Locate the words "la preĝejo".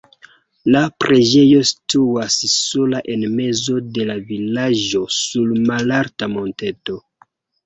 0.75-1.59